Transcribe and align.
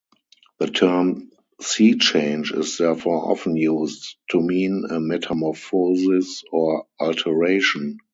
The 0.57 0.65
term 0.65 1.29
sea-change 1.61 2.53
is 2.53 2.79
therefore 2.79 3.29
often 3.29 3.55
used 3.55 4.15
to 4.31 4.41
mean 4.41 4.83
a 4.89 4.99
metamorphosis 4.99 6.43
or 6.51 6.87
alteration. 6.99 7.99